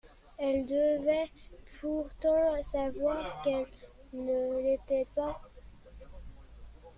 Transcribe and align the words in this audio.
Elle 0.39 0.65
devait 0.65 1.29
pourtant 1.79 2.59
savoir 2.63 3.43
qu'elle 3.43 3.67
ne 4.13 4.57
l'était 4.63 5.05
pas. 5.15 5.39